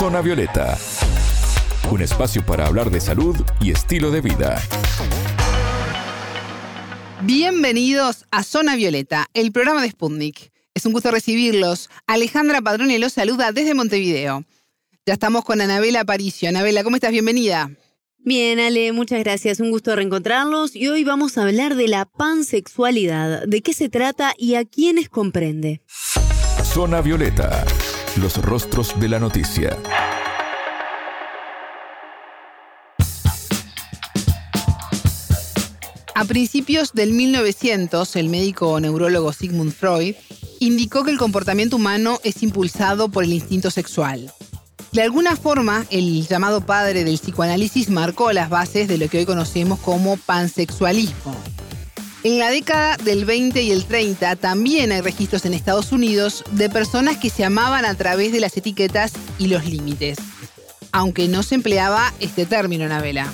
[0.00, 0.78] Zona Violeta,
[1.90, 4.58] un espacio para hablar de salud y estilo de vida.
[7.20, 10.52] Bienvenidos a Zona Violeta, el programa de Sputnik.
[10.72, 11.90] Es un gusto recibirlos.
[12.06, 14.46] Alejandra Padrone los saluda desde Montevideo.
[15.04, 16.48] Ya estamos con Anabela Aparicio.
[16.48, 17.10] Anabela, ¿cómo estás?
[17.10, 17.70] Bienvenida.
[18.16, 19.60] Bien, Ale, muchas gracias.
[19.60, 20.76] Un gusto reencontrarlos.
[20.76, 25.10] Y hoy vamos a hablar de la pansexualidad, de qué se trata y a quiénes
[25.10, 25.82] comprende.
[26.64, 27.66] Zona Violeta,
[28.16, 29.76] los rostros de la noticia.
[36.14, 40.14] A principios del 1900, el médico neurólogo Sigmund Freud
[40.58, 44.32] indicó que el comportamiento humano es impulsado por el instinto sexual.
[44.92, 49.24] De alguna forma, el llamado padre del psicoanálisis marcó las bases de lo que hoy
[49.24, 51.34] conocemos como pansexualismo.
[52.22, 56.68] En la década del 20 y el 30 también hay registros en Estados Unidos de
[56.68, 60.18] personas que se amaban a través de las etiquetas y los límites,
[60.92, 63.26] aunque no se empleaba este término, Anabela.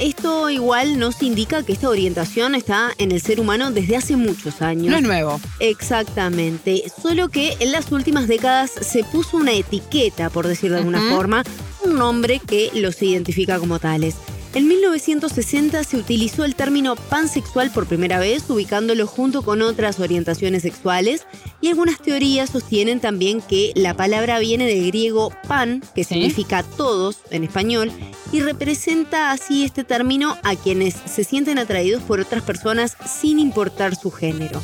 [0.00, 4.60] Esto igual nos indica que esta orientación está en el ser humano desde hace muchos
[4.62, 4.86] años.
[4.88, 5.40] No es nuevo.
[5.60, 6.82] Exactamente.
[7.00, 11.44] Solo que en las últimas décadas se puso una etiqueta, por decir de alguna forma,
[11.84, 14.16] un nombre que los identifica como tales.
[14.52, 20.62] En 1960 se utilizó el término pansexual por primera vez, ubicándolo junto con otras orientaciones
[20.62, 21.24] sexuales,
[21.60, 27.18] y algunas teorías sostienen también que la palabra viene del griego pan, que significa todos
[27.30, 27.92] en español,
[28.32, 33.94] y representa así este término a quienes se sienten atraídos por otras personas sin importar
[33.94, 34.60] su género.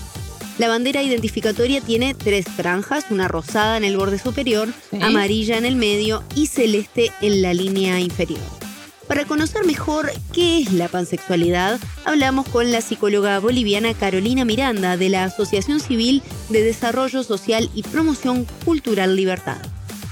[0.59, 4.69] La bandera identificatoria tiene tres franjas, una rosada en el borde superior,
[5.01, 8.66] amarilla en el medio y celeste en la línea inferior.
[9.09, 15.09] Para conocer mejor qué es la pansexualidad, hablamos con la psicóloga boliviana Carolina Miranda de
[15.09, 19.59] la Asociación Civil de Desarrollo Social y Promoción Cultural Libertad.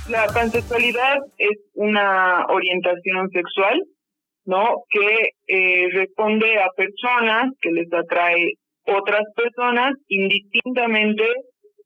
[0.09, 3.83] La pansexualidad es una orientación sexual,
[4.45, 4.85] ¿no?
[4.91, 8.55] Que eh, responde a personas que les atrae
[8.87, 11.25] otras personas indistintamente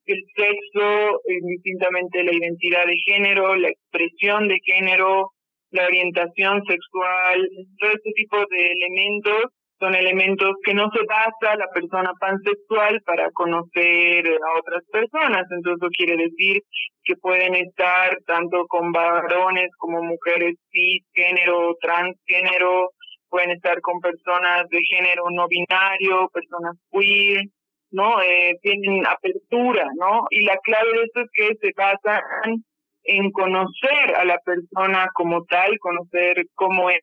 [0.05, 5.31] el sexo, indistintamente la identidad de género, la expresión de género,
[5.71, 7.49] la orientación sexual,
[7.79, 13.31] todo este tipo de elementos son elementos que no se basa la persona pansexual para
[13.31, 15.45] conocer a otras personas.
[15.51, 16.63] Entonces eso quiere decir
[17.05, 22.91] que pueden estar tanto con varones como mujeres cisgénero, transgénero,
[23.29, 27.45] pueden estar con personas de género no binario, personas queer,
[27.91, 28.21] ¿no?
[28.23, 30.27] Eh, tienen apertura, ¿no?
[30.31, 32.65] Y la clave de esto es que se basan
[33.09, 37.01] en conocer a la persona como tal, conocer cómo es,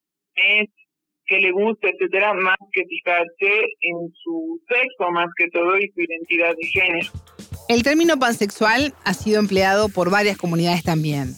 [1.25, 6.01] qué le gusta, etcétera, más que fijarse en su sexo, más que todo, y su
[6.01, 7.11] identidad de género.
[7.67, 11.33] El término pansexual ha sido empleado por varias comunidades también.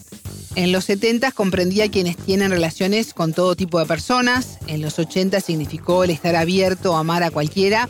[0.54, 5.40] En los 70 comprendía quienes tienen relaciones con todo tipo de personas, en los 80
[5.40, 7.88] significó el estar abierto a amar a cualquiera,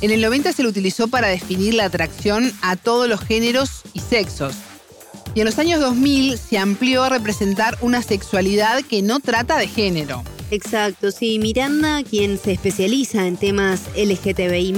[0.00, 4.00] en el 90 se lo utilizó para definir la atracción a todos los géneros y
[4.00, 4.56] sexos,
[5.34, 9.68] y en los años 2000 se amplió a representar una sexualidad que no trata de
[9.68, 10.22] género.
[10.50, 11.38] Exacto, sí.
[11.38, 14.74] Miranda, quien se especializa en temas LGTBI,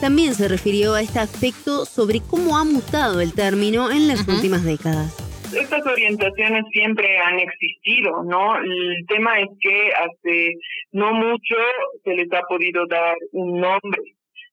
[0.00, 4.64] también se refirió a este aspecto sobre cómo ha mutado el término en las últimas
[4.64, 5.14] décadas.
[5.54, 8.56] Estas orientaciones siempre han existido, ¿no?
[8.58, 10.54] El tema es que hace
[10.92, 11.54] no mucho
[12.02, 14.02] se les ha podido dar un nombre,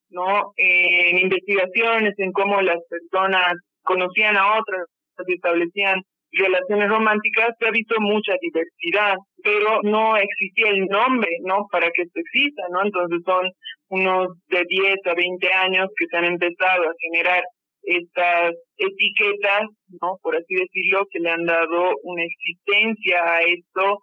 [0.09, 0.53] ¿no?
[0.57, 3.53] En investigaciones en cómo las personas
[3.83, 4.85] conocían a otras
[5.27, 6.01] y establecían
[6.31, 11.67] relaciones románticas, se ha visto mucha diversidad, pero no existía el nombre, ¿no?
[11.71, 12.83] Para que esto exista, ¿no?
[12.83, 13.49] Entonces son
[13.89, 17.43] unos de 10 a 20 años que se han empezado a generar
[17.83, 19.63] estas etiquetas,
[20.01, 20.17] ¿no?
[20.21, 23.99] Por así decirlo, que le han dado una existencia a esto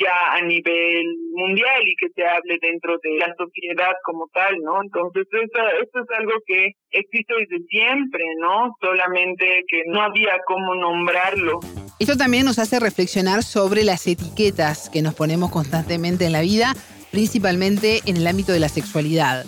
[0.00, 4.82] ya a nivel mundial y que se hable dentro de la sociedad como tal, ¿no?
[4.82, 5.58] Entonces, esto,
[6.00, 8.74] es algo que existe desde siempre, ¿no?
[8.80, 11.60] Solamente que no había cómo nombrarlo.
[11.98, 16.72] Esto también nos hace reflexionar sobre las etiquetas que nos ponemos constantemente en la vida,
[17.10, 19.44] principalmente en el ámbito de la sexualidad.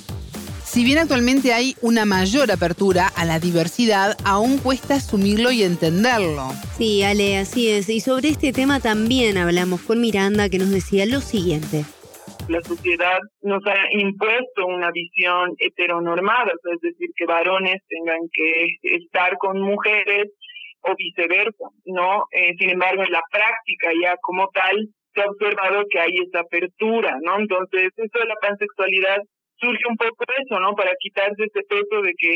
[0.73, 6.49] Si bien actualmente hay una mayor apertura a la diversidad, aún cuesta asumirlo y entenderlo.
[6.79, 7.91] Sí, Ale, así es.
[7.91, 11.85] Y sobre este tema también hablamos con Miranda, que nos decía lo siguiente.
[12.49, 19.37] La sociedad nos ha impuesto una visión heteronormada, es decir, que varones tengan que estar
[19.37, 20.33] con mujeres
[20.81, 22.25] o viceversa, ¿no?
[22.33, 26.41] Eh, sin embargo, en la práctica ya como tal, se ha observado que hay esa
[26.41, 27.39] apertura, ¿no?
[27.41, 29.19] Entonces, esto de la pansexualidad
[29.63, 30.75] surge un poco eso, ¿no?
[30.75, 32.35] Para quitarse ese peso de que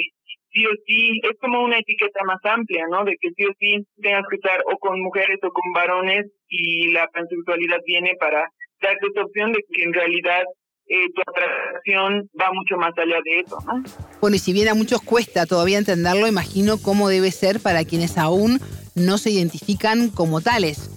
[0.53, 3.05] sí o sí, es como una etiqueta más amplia, ¿no?
[3.05, 6.93] De que sí o sí tengas que estar o con mujeres o con varones y
[6.93, 8.49] la pansexualidad viene para
[8.81, 10.45] darte esa opción de que en realidad
[10.89, 13.83] eh, tu atracción va mucho más allá de eso, ¿no?
[14.21, 18.17] Bueno, y si bien a muchos cuesta todavía entenderlo, imagino cómo debe ser para quienes
[18.17, 18.61] aún
[18.95, 20.96] no se identifican como tales.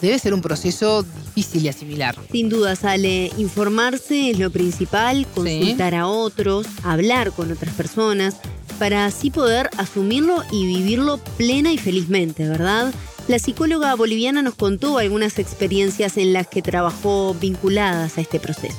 [0.00, 2.14] Debe ser un proceso difícil de asimilar.
[2.30, 8.40] Sin duda, sale informarse es lo principal, consultar a otros, hablar con otras personas,
[8.78, 12.94] para así poder asumirlo y vivirlo plena y felizmente, ¿verdad?
[13.28, 18.78] La psicóloga boliviana nos contó algunas experiencias en las que trabajó vinculadas a este proceso.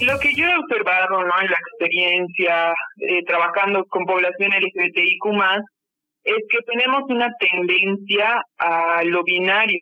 [0.00, 1.32] Lo que yo he observado ¿no?
[1.42, 5.24] en la experiencia eh, trabajando con población LGBTIQ
[6.24, 9.78] es que tenemos una tendencia a lo binario,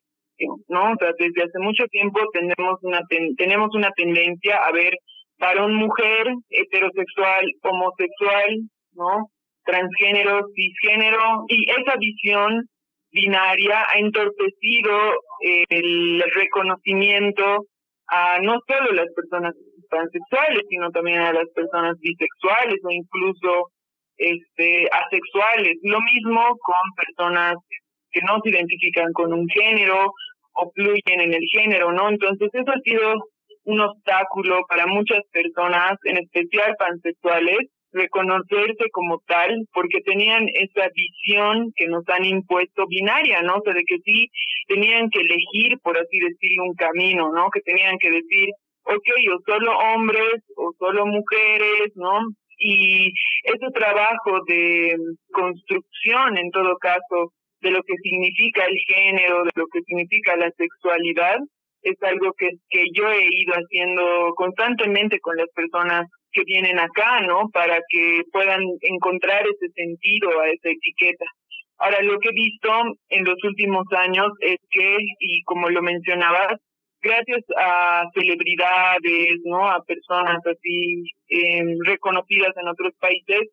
[0.68, 0.92] ¿no?
[0.92, 3.00] O sea, desde hace mucho tiempo tenemos una
[3.36, 4.94] tenemos una tendencia a ver
[5.38, 8.58] varón mujer, heterosexual, homosexual,
[8.92, 9.30] ¿no?
[9.64, 12.64] transgénero, cisgénero, y esa visión
[13.12, 14.98] binaria ha entorpecido
[15.68, 17.66] el reconocimiento
[18.08, 19.54] a no solo las personas
[19.88, 23.70] transexuales, sino también a las personas bisexuales o incluso
[24.16, 25.76] este asexuales.
[25.82, 27.54] Lo mismo con personas
[28.12, 30.12] que no se identifican con un género
[30.60, 32.08] o fluyen en el género, ¿no?
[32.08, 33.14] Entonces eso ha sido
[33.64, 41.72] un obstáculo para muchas personas, en especial pansexuales, reconocerse como tal, porque tenían esa visión
[41.74, 43.56] que nos han impuesto binaria, ¿no?
[43.56, 44.28] O sea, de que sí
[44.68, 47.50] tenían que elegir, por así decir, un camino, ¿no?
[47.50, 48.48] Que tenían que decir,
[48.84, 52.20] ok, o solo hombres o solo mujeres, ¿no?
[52.58, 53.10] Y
[53.44, 54.94] ese trabajo de
[55.32, 60.50] construcción, en todo caso, de lo que significa el género, de lo que significa la
[60.56, 61.38] sexualidad,
[61.82, 67.20] es algo que, que yo he ido haciendo constantemente con las personas que vienen acá,
[67.22, 67.48] ¿no?
[67.52, 71.24] Para que puedan encontrar ese sentido a esa etiqueta.
[71.78, 72.70] Ahora, lo que he visto
[73.08, 76.58] en los últimos años es que, y como lo mencionabas,
[77.02, 79.66] gracias a celebridades, ¿no?
[79.66, 83.48] A personas así eh, reconocidas en otros países,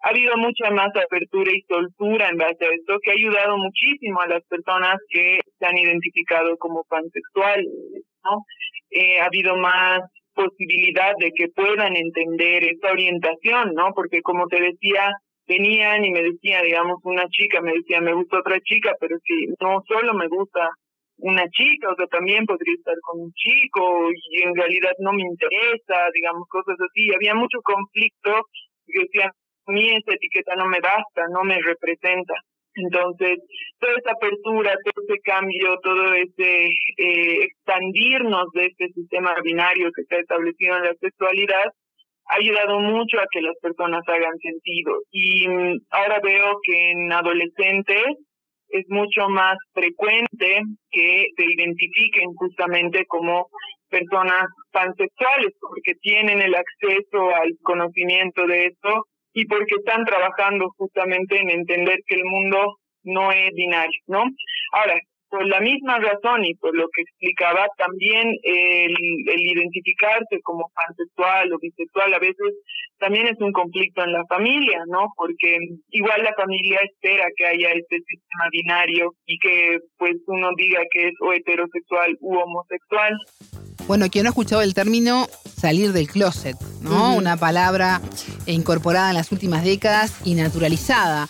[0.00, 4.20] ha habido mucha más apertura y soltura en base a esto, que ha ayudado muchísimo
[4.20, 7.66] a las personas que se han identificado como pansexuales,
[8.24, 8.44] ¿no?
[8.90, 10.00] Eh, ha habido más
[10.34, 13.92] posibilidad de que puedan entender esta orientación, ¿no?
[13.94, 15.10] Porque como te decía,
[15.48, 19.46] venían y me decía, digamos, una chica, me decía, me gusta otra chica, pero si
[19.60, 20.68] no solo me gusta
[21.18, 25.22] una chica, o sea, también podría estar con un chico y en realidad no me
[25.22, 27.12] interesa, digamos, cosas así.
[27.12, 28.46] Había mucho conflicto
[28.86, 29.30] y decían,
[29.68, 32.34] mí esa etiqueta no me basta, no me representa.
[32.74, 33.38] Entonces,
[33.78, 36.66] toda esa apertura, todo ese cambio, todo ese
[36.96, 41.64] eh, expandirnos de este sistema binario que ha establecido en la sexualidad,
[42.26, 45.00] ha ayudado mucho a que las personas hagan sentido.
[45.10, 48.04] Y mm, ahora veo que en adolescentes
[48.68, 53.48] es mucho más frecuente que se identifiquen justamente como
[53.88, 59.06] personas pansexuales, porque tienen el acceso al conocimiento de esto
[59.38, 62.74] y porque están trabajando justamente en entender que el mundo
[63.04, 64.24] no es binario, ¿no?
[64.72, 64.98] Ahora,
[65.30, 68.96] por la misma razón y por lo que explicaba, también el,
[69.30, 72.54] el identificarse como pansexual o bisexual a veces
[72.98, 75.06] también es un conflicto en la familia, ¿no?
[75.16, 75.58] Porque
[75.90, 81.08] igual la familia espera que haya este sistema binario y que pues uno diga que
[81.08, 83.16] es o heterosexual u homosexual.
[83.86, 85.26] Bueno, quien no ha escuchado el término
[85.58, 87.14] salir del closet, ¿no?
[87.14, 88.00] Una palabra
[88.46, 91.28] incorporada en las últimas décadas y naturalizada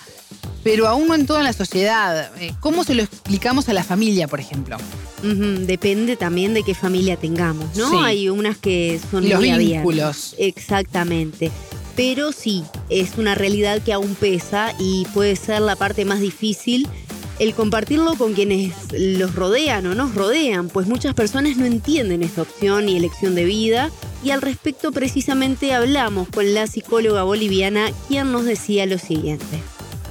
[0.65, 2.31] pero aún no en toda la sociedad.
[2.39, 4.77] Eh, ¿Cómo se lo explicamos a la familia, por ejemplo?
[5.23, 8.03] Depende también de qué familia tengamos, ¿no?
[8.03, 10.35] Hay unas que son los vínculos.
[10.37, 11.51] Exactamente.
[11.97, 16.87] Pero sí, es una realidad que aún pesa y puede ser la parte más difícil
[17.39, 22.43] el compartirlo con quienes los rodean o nos rodean, pues muchas personas no entienden esta
[22.43, 23.91] opción y elección de vida.
[24.23, 29.63] Y al respecto precisamente hablamos con la psicóloga boliviana, quien nos decía lo siguiente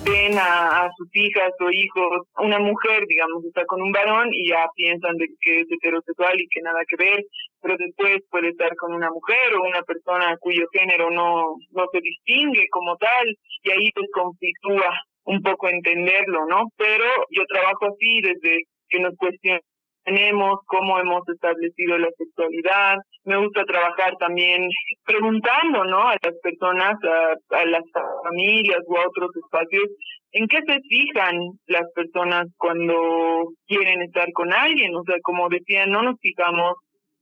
[0.07, 4.65] ven a, sus hijas o hijos, una mujer, digamos, está con un varón y ya
[4.75, 7.23] piensan de que es heterosexual y que nada que ver,
[7.61, 11.99] pero después puede estar con una mujer o una persona cuyo género no, no se
[11.99, 13.27] distingue como tal
[13.63, 14.93] y ahí pues conflictúa
[15.25, 16.63] un poco entenderlo, ¿no?
[16.77, 19.66] Pero yo trabajo así desde que nos cuestionamos
[20.07, 22.95] tenemos, cómo hemos establecido la sexualidad.
[23.25, 24.69] Me gusta trabajar también
[25.03, 26.07] preguntando, ¿no?
[26.07, 27.83] A las personas, a, las
[28.23, 29.89] familias o a otros espacios,
[30.31, 31.35] ¿en qué se fijan
[31.65, 34.95] las personas cuando quieren estar con alguien?
[34.95, 36.75] O sea, como decía, no nos fijamos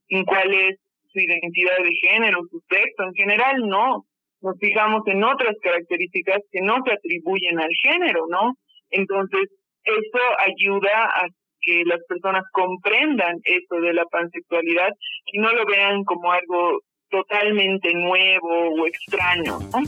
[0.09, 0.77] en cuál es
[1.11, 4.05] su identidad de género, su sexo, en general no.
[4.41, 8.53] nos fijamos en otras características que no se atribuyen al género, ¿no?
[8.91, 9.49] Entonces,
[9.83, 11.27] eso ayuda a
[11.65, 14.89] que las personas comprendan eso de la pansexualidad
[15.25, 19.79] y no lo vean como algo totalmente nuevo o extraño, ¿no?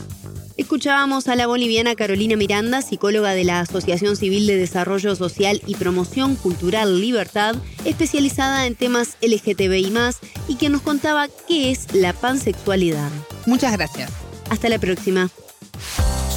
[0.56, 5.76] Escuchábamos a la boliviana Carolina Miranda, psicóloga de la Asociación Civil de Desarrollo Social y
[5.76, 7.54] Promoción Cultural Libertad,
[7.84, 9.92] especializada en temas LGTBI,
[10.48, 13.10] y que nos contaba qué es la pansexualidad.
[13.46, 14.10] Muchas gracias.
[14.50, 15.28] Hasta la próxima.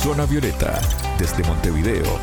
[0.04, 0.80] Zona Violeta,
[1.18, 2.20] desde Montevideo,